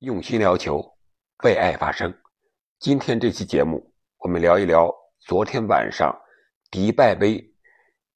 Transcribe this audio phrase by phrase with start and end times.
[0.00, 0.84] 用心聊球，
[1.42, 2.12] 为爱发声。
[2.78, 6.14] 今天这期节目，我们聊一聊昨天晚上
[6.70, 7.42] 迪拜杯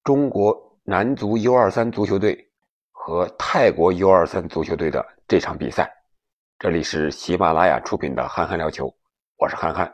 [0.04, 0.54] 中国
[0.84, 2.52] 男足 U23 足球队
[2.92, 5.90] 和泰国 U23 足球队的这场比赛。
[6.58, 8.86] 这里是喜马拉雅出品的《憨憨聊球》，
[9.38, 9.90] 我是憨憨。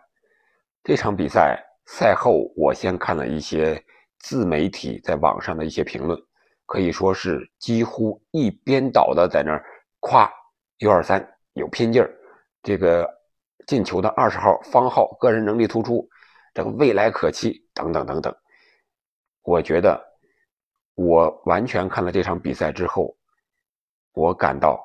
[0.82, 1.56] 这场比赛
[1.86, 3.80] 赛后，我先看了一些
[4.18, 6.20] 自媒体在网上的一些评论，
[6.66, 9.64] 可以说是几乎一边倒的在那儿
[10.00, 10.28] 夸
[10.80, 11.24] U23。
[11.57, 12.14] 有拼劲儿，
[12.62, 13.09] 这个
[13.66, 16.06] 进球的二十号方浩个人能力突出，
[16.52, 18.34] 这个未来可期等等等等。
[19.42, 19.98] 我觉得
[20.95, 23.16] 我完全看了这场比赛之后，
[24.12, 24.78] 我感到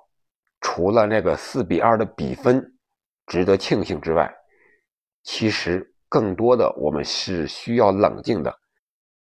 [0.62, 2.73] 除了那个四比二的比分
[3.27, 4.34] 值得庆幸之外，
[5.23, 8.59] 其实更多的我们是需要冷静的。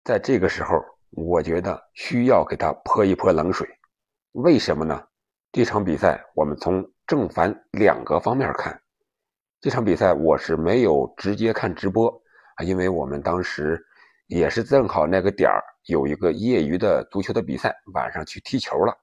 [0.02, 3.68] 在这个时候，我觉得需要给他泼一泼冷水。
[4.32, 5.06] 为什么呢？
[5.52, 8.80] 这场比赛我们从正反两个方面看，
[9.60, 12.08] 这场比赛我是没有直接看直播
[12.56, 13.78] 啊，因为我们当时
[14.26, 18.96] 也是正好那个点儿有一个业余的足球的比赛，晚上去踢球了。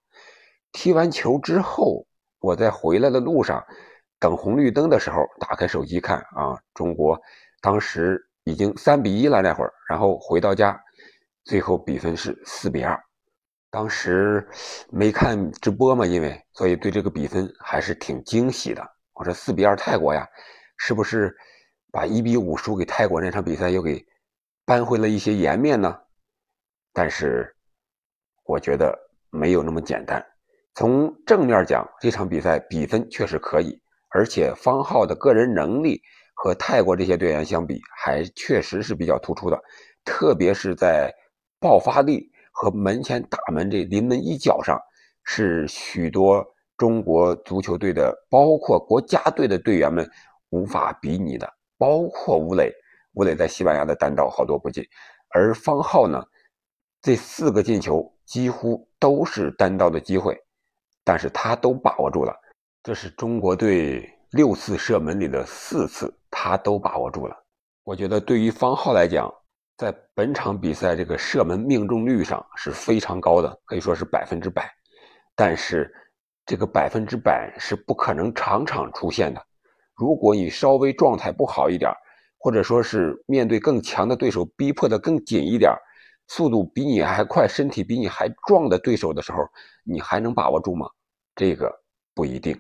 [0.72, 2.04] 踢完球之后，
[2.40, 3.64] 我在回来的路上
[4.20, 7.20] 等红绿灯的时候，打开手机看啊，中国
[7.62, 10.82] 当时已经三比一了那会儿，然后回到家，
[11.44, 13.00] 最后比分是四比二。
[13.72, 14.46] 当时
[14.90, 18.86] 没看直播嘛，因为所以对这个比分还是挺惊喜的。
[19.14, 20.28] 我说四比二泰国呀，
[20.76, 21.34] 是不是
[21.90, 24.06] 把一比五输给泰国那场比赛又给
[24.66, 25.98] 扳回了一些颜面呢？
[26.92, 27.56] 但是
[28.44, 28.94] 我觉得
[29.30, 30.22] 没有那么简单。
[30.76, 36.02] 从正面讲，这场比赛比分确实可以，而且方浩的个人能力
[36.34, 39.58] 和泰国这些队员相比，还确实是比较突出的，
[40.04, 41.10] 特别是在
[41.58, 42.30] 爆发力。
[42.62, 44.80] 和门前大门这临门一脚上，
[45.23, 46.45] 是许多
[46.78, 50.08] 中国足球队的，包括国家队的队员们
[50.52, 51.52] 无法比拟的。
[51.76, 52.72] 包括吴磊，
[53.14, 54.84] 吴磊在西班牙的单刀好多不进，
[55.30, 56.24] 而方浩呢，
[57.02, 60.38] 这四个进球几乎都是单刀的机会，
[61.03, 62.31] 但是他都把握住了。
[62.84, 67.36] 这是中国队六次射门里的四次，他都把握住了。
[67.84, 69.34] 我觉得对于方浩来讲，
[69.81, 74.72] 在本场比赛这个射门命中率上是非常高的，可以说是百分之百。
[75.36, 75.92] 但是
[76.46, 79.44] 这个百分之百是不可能场场出现的。
[79.96, 81.92] 如果你稍微状态不好一点，
[82.38, 85.74] 或者说是面对更强的对手逼迫的更紧一点，
[86.28, 89.40] 速度比你还快，身体比你还壮的对手的时候，
[89.84, 90.88] 你还能把握住吗？
[91.34, 91.75] 这个
[92.13, 92.56] 不一定。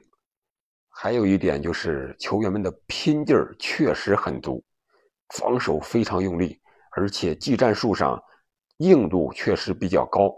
[0.89, 4.63] 还有一点就是球员们的拼劲儿确实很足，
[5.35, 6.59] 防守非常用力。
[6.93, 8.21] 而且技战术上
[8.77, 10.29] 硬度确实比较高，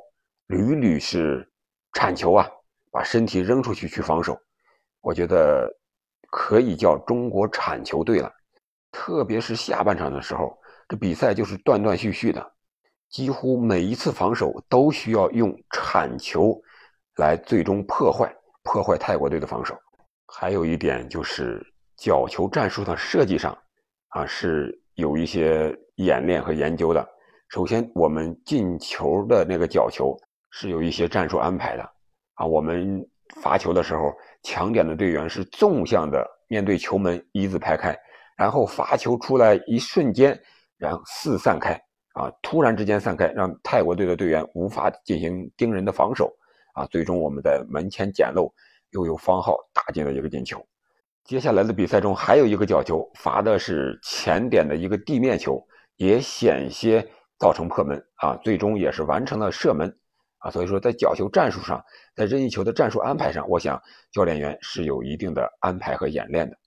[0.47, 1.51] 屡屡是
[1.93, 2.47] 铲球啊，
[2.91, 4.37] 把身体扔出去去防守。
[5.01, 5.67] 我觉得
[6.29, 8.31] 可以叫中国铲球队了。
[8.91, 10.55] 特别是下半场的时候，
[10.87, 12.53] 这比赛就是断断续续的，
[13.09, 16.61] 几乎每一次防守都需要用铲球
[17.15, 18.31] 来最终破坏
[18.61, 19.75] 破坏泰国队的防守。
[20.27, 21.65] 还有一点就是
[21.97, 23.57] 角球战术的设计上
[24.09, 24.79] 啊是。
[24.95, 27.07] 有一些演练和研究的。
[27.49, 30.17] 首先，我们进球的那个角球
[30.49, 31.83] 是有一些战术安排的
[32.33, 32.45] 啊。
[32.45, 33.05] 我们
[33.41, 34.11] 罚球的时候，
[34.41, 37.95] 抢点的队员是纵向的面对球门一字排开，
[38.35, 40.39] 然后罚球出来一瞬间，
[40.77, 41.73] 然后四散开
[42.13, 46.33] 啊，突然之间散开，让泰国队的队员无法进行盯人的防守
[46.73, 46.85] 啊。
[46.87, 48.51] 最终我们在门前捡漏，
[48.91, 50.63] 又有方浩打进了一个进球。
[51.23, 57.01] 接下来的比赛中还有一个角球罚的是前点的一个地面球，也险些
[57.39, 59.97] 造成破门啊，最终也是完成了射门
[60.39, 60.51] 啊。
[60.51, 61.81] 所以说在角球战术上，
[62.13, 63.81] 在任意球的战术安排上，我想
[64.12, 66.57] 教练员是有一定的安排和演练的。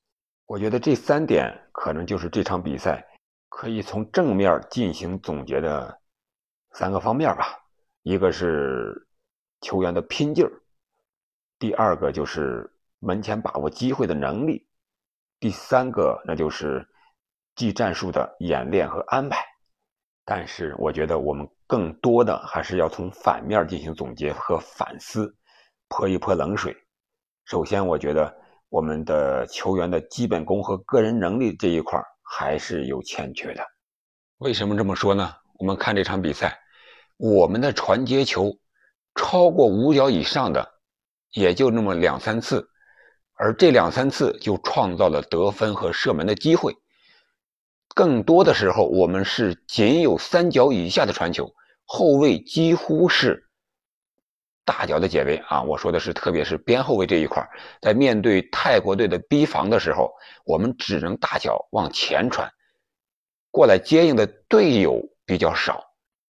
[0.47, 3.07] 我觉得这三点可能就是这场比赛
[3.51, 6.01] 可以从正面进行总结的
[6.73, 7.59] 三个方面吧。
[8.05, 9.07] 一个是
[9.61, 10.53] 球员的拼劲儿，
[11.59, 12.73] 第二个就是。
[13.01, 14.67] 门前把握机会的能力，
[15.39, 16.87] 第三个那就是
[17.55, 19.45] 技战术的演练和安排。
[20.25, 25.33] 但是我觉得我们更多的还是要从反面进行总结和反思，
[25.89, 26.77] 泼一泼冷水。
[27.45, 28.37] 首先，我觉得
[28.69, 33.63] 我们的球员的基本功和个人能力这一块还是有欠缺的。
[34.39, 35.33] 为什么这么说呢？
[35.59, 36.59] 我们看这场比赛，
[37.19, 38.53] 我们的传接球
[39.15, 40.69] 超过五脚以上的
[41.31, 42.69] 也就那么两三次。
[43.37, 46.75] 而这两三次就创造了得分和射门的机会，
[47.95, 51.55] 更多的时候我们是仅有三脚以下的传球，
[51.85, 53.49] 后卫几乎是
[54.65, 57.47] 大脚的解围啊，我说的是特别是边后卫这一块，
[57.81, 60.11] 在面对泰国队的逼防的时候，
[60.45, 62.51] 我们只能大脚往前传，
[63.51, 65.85] 过来接应的队友比较少，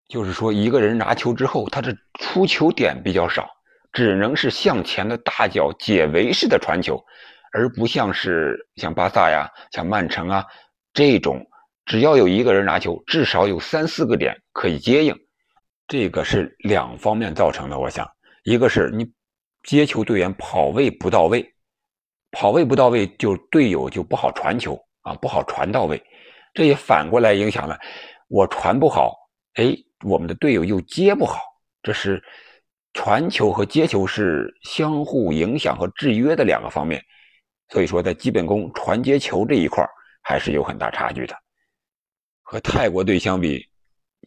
[0.10, 3.50] 就是说一个人拿球之后，他的出球点比较少，
[3.96, 7.02] 只能是向前的大脚解围式的传球，
[7.54, 10.46] 而不像是像巴萨呀、像曼城啊
[10.94, 11.42] 这种，
[11.86, 15.16] 只要有一个人拿球，至少有三四个点可以接应，
[15.88, 18.06] 这个是两方面造成的，我想。
[18.44, 19.10] 一个是你
[19.64, 21.50] 接球队员跑位不到位，
[22.32, 26.04] 跑位不到位就队友就不好传球啊，不好传到位，
[26.54, 27.80] 这也反过来影响了
[28.28, 29.16] 我传不好，
[29.54, 31.40] 哎，我们的队友又接不好，
[31.82, 32.22] 这是
[32.96, 37.00] 传球和接球是相互影响和制约的两个方面，
[37.70, 39.88] 所以说在基本功传接球这一块
[40.24, 41.36] 还是有很大差距的。
[42.42, 43.64] 和泰国队相比，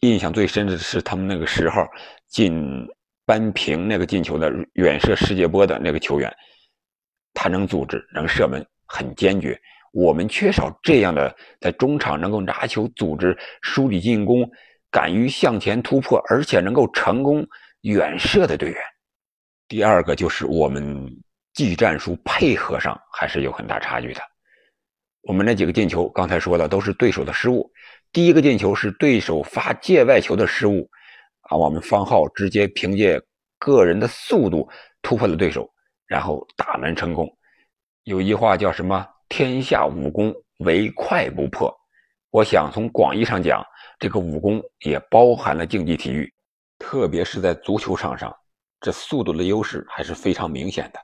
[0.03, 1.85] 印象最深的是他们那个时候
[2.29, 2.87] 进。
[3.29, 6.35] 扳平那个进球的远射世界波的那个球员，
[7.35, 9.61] 他能组织，能射门，很坚决。
[9.93, 14.51] 我们缺少这样的在中场能够拿球组织、梳理进攻、
[14.91, 17.47] 敢于向前突破，而且能够成功
[17.83, 18.79] 远射的队员。
[19.69, 21.07] 第二个就是我们
[21.53, 24.21] 技战术配合上还是有很大差距的。
[25.23, 27.71] 我们那几个进球，刚才说了都是对手的失误。
[28.13, 30.89] 第一个进球是对手发界外球的失误。
[31.43, 33.21] 啊，我们方浩直接凭借
[33.59, 34.69] 个人的速度
[35.03, 35.69] 突破了对手，
[36.07, 37.29] 然后打门成功。
[38.05, 39.07] 有一句话叫什么？
[39.29, 41.75] 天下武功唯快不破。
[42.31, 43.63] 我想从广义上讲，
[43.99, 46.33] 这个武功也包含了竞技体育，
[46.79, 48.35] 特别是在足球场上，
[48.81, 51.01] 这速度的优势还是非常明显的。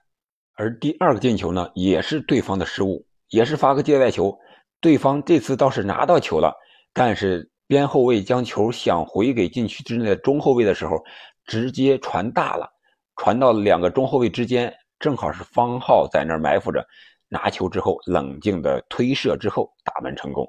[0.55, 4.39] 而第二个进球呢，也是对方的失误，也是发个界外球，
[4.81, 6.55] 对方这次倒是拿到球了，
[6.93, 7.51] 但是。
[7.67, 11.03] 边后卫将球想回给禁区之内的中后卫的时候，
[11.47, 12.71] 直接传大了，
[13.17, 16.87] 传到两个中后卫之间，正好是方浩在那儿埋伏着，
[17.27, 20.47] 拿球之后冷静的推射之后打门成功。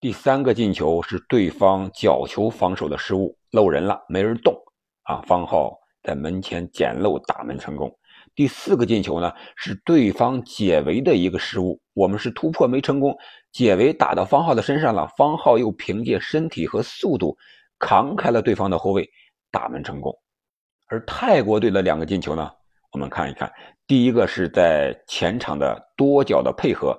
[0.00, 4.54] 第三个进球是对方角球防守的失误，漏人了，没人动
[5.02, 7.94] 啊，方浩在门前捡漏打门成功。
[8.34, 13.14] 第四个进球呢，是对方解围的一个失误，我们是突破没成功，
[13.52, 17.36] 解围打到方浩的身上了，方浩又凭借身体和速度
[17.78, 19.06] 扛开了对方的后卫，
[19.50, 20.18] 打门成功。
[20.88, 22.50] 而泰国队的两个进球呢，
[22.92, 23.52] 我们看一看，
[23.86, 26.98] 第一个是在前场的多脚的配合，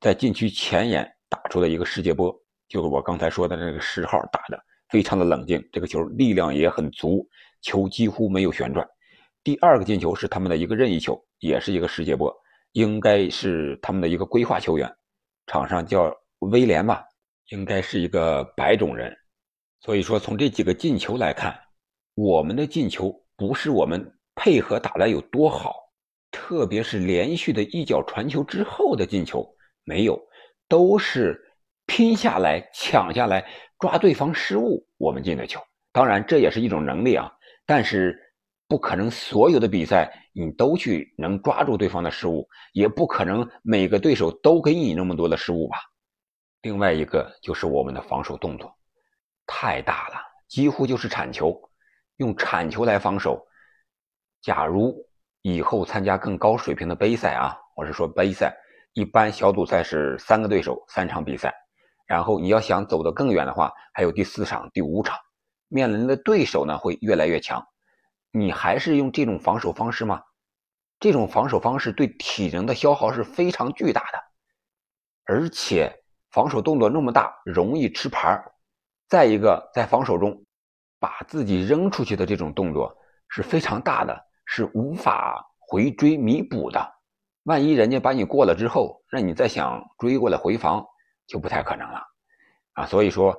[0.00, 2.30] 在禁区前沿打出了一个世界波，
[2.72, 4.58] 就是我刚才说的那个十号打的
[4.88, 7.28] 非常的冷静，这个球力量也很足，
[7.60, 8.88] 球几乎没有旋转。
[9.44, 12.34] 第二个进球是他们的一个任意球，也是一个世界波，
[12.72, 14.90] 应该是他们的一个规划球员，
[15.48, 17.04] 场上叫威廉吧，
[17.50, 19.14] 应该是一个白种人。
[19.82, 21.54] 所以说，从这几个进球来看，
[22.14, 24.02] 我们的进球不是我们
[24.34, 25.74] 配合打的有多好，
[26.30, 29.46] 特别是连续的一脚传球之后的进球
[29.84, 30.18] 没有，
[30.68, 31.38] 都是
[31.86, 33.46] 拼下来、抢下来、
[33.78, 35.60] 抓对方失误我们进的球。
[35.92, 37.32] 当然，这也是一种能力啊，
[37.66, 38.18] 但是。
[38.68, 45.76] 不可能所有的比赛你都去能抓住对方的失误，也不可能每个对手都给你那么多的失误吧。
[46.62, 48.74] 另外一个就是我们的防守动作
[49.46, 50.14] 太大了，
[50.48, 51.60] 几乎就是铲球，
[52.16, 53.46] 用铲球来防守。
[54.40, 55.06] 假如
[55.42, 58.56] 以后参加更高水平的杯赛啊，我是说杯赛，
[58.94, 61.52] 一般小组赛是三个对手三场比赛，
[62.06, 65.18] 然后你要想走得更远的话，还有第四场、第五场，
[65.68, 67.66] 面临的对手呢会越来越强。
[68.30, 70.22] 你还是用这种防守方式吗？
[70.98, 74.18] 这种防守方式对体能的消耗是非常巨大的，
[75.24, 75.92] 而且
[76.30, 78.52] 防守动作那么大，容易吃牌儿
[79.08, 80.44] 再一个，在防守中
[81.00, 82.96] 把自己扔出去的这种动作
[83.28, 86.94] 是非常大的，是无法回追弥补的。
[87.42, 90.86] 万一人家把你过了之后，那你再想追过来回防
[91.32, 92.02] 就不太可能了
[92.74, 92.84] 啊！
[92.84, 93.34] 所以说。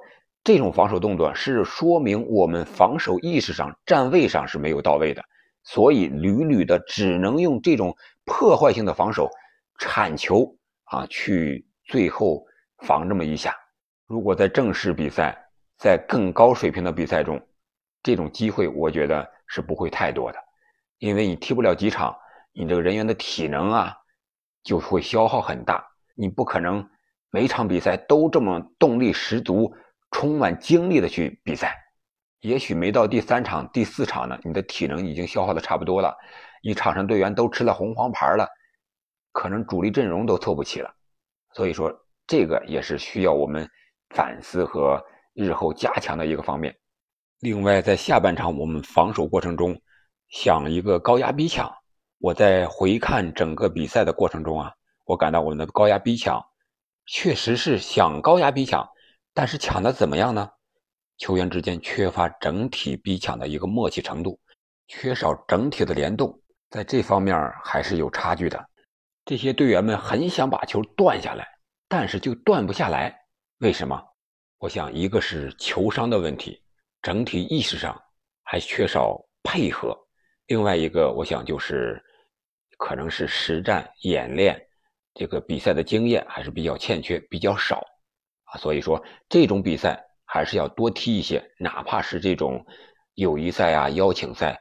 [0.45, 5.23] 这种防守动作是说明我们防守意识上、站位上是没有到位的，
[5.63, 7.95] 所以屡屡的只能用这种
[8.25, 9.29] 破坏性的防守
[9.79, 12.45] 铲球啊，去最后
[12.79, 13.55] 防这么一下。
[14.05, 15.33] 如果在正式比赛，
[15.77, 17.41] 在更高水平的比赛中，
[18.01, 20.39] 这种机会我觉得是不会太多的，
[20.97, 22.13] 因为你踢不了几场，
[22.51, 23.95] 你这个人员的体能啊
[24.61, 26.85] 就会消耗很大，你不可能
[27.33, 29.75] 每场比赛都这么动力十足。
[30.15, 31.75] 充满精力的去比赛，
[32.41, 36.15] 也许没到第三场、第四场呢，你的体能已经消耗的差不多了，
[36.61, 38.47] 你场上队员都吃了红黄牌了，
[39.31, 40.93] 可能主力阵容都凑不齐了。
[41.55, 41.91] 所以说，
[42.27, 43.67] 这个也是需要我们
[44.11, 46.77] 反思和日后加强的一个方面。
[47.39, 49.75] 另外，在下半场我们防守过程中，
[50.29, 51.73] 想一个高压逼抢。
[52.19, 54.71] 我在回看整个比赛的过程中啊，
[55.05, 56.39] 我感到我们的高压逼抢
[57.05, 58.87] 确实是想高压逼抢，
[59.33, 60.49] 但是抢的怎么样呢？
[61.17, 64.39] 球员之间缺乏整体逼抢的一个默契程度，
[64.87, 68.69] 缺少整体的联动，在这方面还是有差距的。
[69.25, 71.47] 这些队员们很想把球断下来，
[71.87, 73.15] 但是就断不下来。
[73.59, 74.01] 为什么？
[74.57, 76.61] 我想一个是球商的问题，
[77.01, 78.01] 整体意识上
[78.43, 79.93] 还缺少配合；
[80.47, 82.03] 另外一个，我想就是。
[82.75, 84.59] 可能是实战演练，
[85.13, 87.83] 这个比赛的经验还是比较欠缺，比较少
[88.45, 88.57] 啊。
[88.57, 92.65] 所以说，这种比赛还是要多踢一些，哪怕是这种
[93.15, 94.59] 友谊赛啊、邀请赛，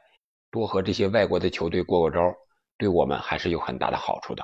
[0.51, 2.33] 多和这些外国的球队过过招，
[2.77, 4.43] 对我们还是有很大的好处的。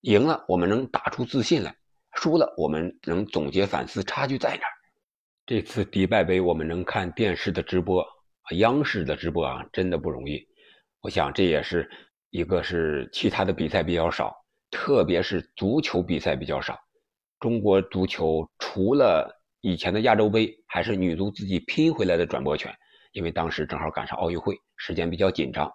[0.00, 1.70] 赢了，我们能打出自信来；
[2.14, 4.66] 输了，我们能总结反思差距在哪。
[5.46, 8.04] 这次迪拜杯，我们能看电视的直播，
[8.56, 10.44] 央视的直播啊，真的不容易。
[11.00, 11.88] 我想这也是。
[12.30, 14.36] 一个是其他的比赛比较少，
[14.70, 16.78] 特别是足球比赛比较少。
[17.40, 19.30] 中国足球除了
[19.60, 22.74] 以前的亚洲杯，还是女足自己拼回来的转播权，
[23.12, 25.70] 因为当时正好赶上奥运会，时间比较紧张。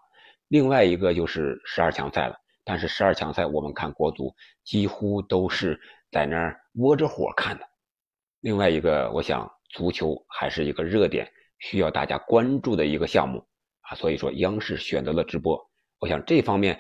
[0.48, 4.34] 另外一个就是十二强赛了，但是十二强赛我们看国足
[4.64, 5.80] 几乎都是
[6.12, 7.66] 在那儿窝着火看的。
[8.42, 13.46] 另外一个，我想足球还是一个热点，需要大家关注的一个项目
[13.82, 15.60] 啊，所以说央视选择了直播。
[16.00, 16.80] 我想这方面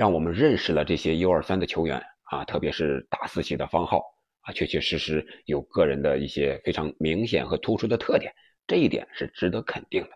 [0.00, 4.02] 让我们认识了这些 U 二三的球员啊，特别是大四喜的方浩
[4.40, 8.32] 啊，确确实实有个人的一些非常明显和突出的特点，
[8.66, 10.08] 这一点是值得肯定的。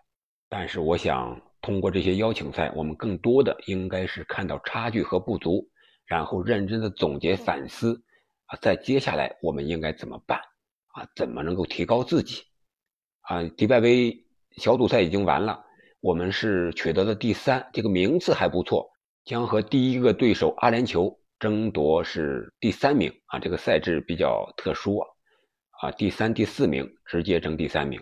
[0.49, 5.69] 但是，我想通过这些邀请赛，我们更多的应该是看到差距和不足，
[6.07, 8.01] 然后认真的总结反思
[8.47, 10.39] 啊，在接下来我们应该怎么办
[10.95, 11.07] 啊？
[11.15, 12.41] 怎么能够提高自己
[13.21, 13.43] 啊？
[13.55, 14.17] 迪拜杯
[14.57, 15.63] 小组赛已经完了。
[16.01, 18.89] 我们是取得了第三，这个名次还不错，
[19.25, 23.39] 将和第一个对手阿联酋争夺是第三名啊。
[23.39, 25.09] 这个赛制比较特殊啊，
[25.81, 27.99] 啊，第三、第四名直接争第三名。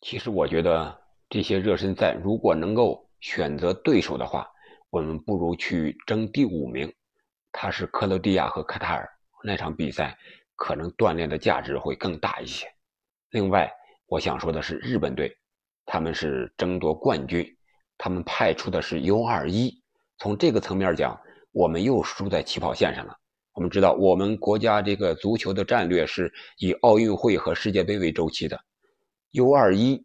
[0.00, 1.00] 其实我觉得
[1.30, 4.46] 这些热身赛如果能够选择对手的话，
[4.90, 6.92] 我们不如去争第五名。
[7.52, 9.08] 他是克罗地亚和卡塔尔
[9.44, 10.18] 那场比赛，
[10.56, 12.66] 可能锻炼的价值会更大一些。
[13.30, 13.72] 另外，
[14.06, 15.32] 我想说的是日本队。
[15.86, 17.46] 他们是争夺冠军，
[17.96, 19.83] 他们派出的是 U21。
[20.18, 21.20] 从这个层面讲，
[21.52, 23.16] 我们又输在起跑线上了。
[23.52, 28.58] 我们知道，我们国家这个足球的战略是以奥运会和世界杯为周期的。
[29.32, 30.02] U21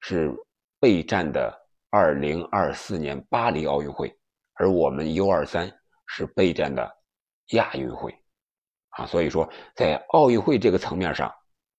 [0.00, 0.32] 是
[0.80, 1.56] 备战的
[1.90, 4.12] 2024年巴黎奥运会，
[4.54, 5.72] 而我们 U23
[6.06, 6.90] 是备战的
[7.50, 8.12] 亚运会。
[8.90, 11.32] 啊，所以说在奥运会这个层面上，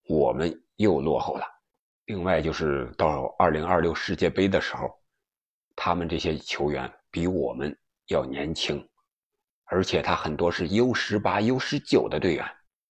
[0.08, 1.44] 我们又落后了。
[2.06, 4.90] 另外就是到二零二六世界杯的时候，
[5.76, 7.76] 他们这些球员比我们
[8.08, 8.88] 要年轻，
[9.66, 12.46] 而且他很多是 U 十八、U 十九的队员。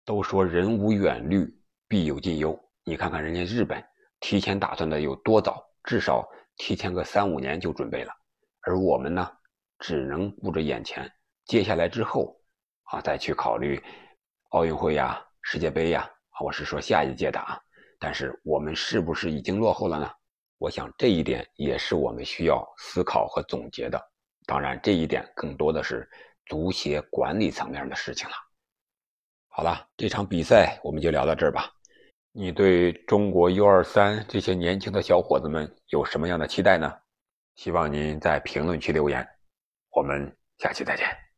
[0.03, 1.48] 都说人无远虑，
[1.88, 2.60] 必有近忧。
[2.84, 3.82] 你看看人家日本，
[4.20, 6.27] 提前打算的有多早，至少
[6.58, 8.12] 提前个三五年就准备了。
[8.62, 9.32] 而我们呢，
[9.77, 11.10] 只能顾着眼前，
[11.46, 12.36] 接下来之后，
[12.86, 13.82] 啊，再去考虑
[14.50, 16.10] 奥运会呀、世界杯呀。
[16.44, 17.62] 我是说下一届的啊。
[18.00, 20.12] 但是我们是不是已经落后了呢？
[20.62, 24.00] 我想这一点也是我们需要思考和总结的。
[24.46, 26.08] 当然，这一点更多的是
[26.46, 28.36] 足协管理层面的事情了。
[29.48, 31.68] 好了，这场比赛我们就聊到这儿吧。
[32.32, 36.94] 你对中国 U23 这些年轻的小伙子们有什么样的期待呢？
[37.56, 39.27] 希望您在评论区留言。
[39.89, 41.30] 我们下期再见。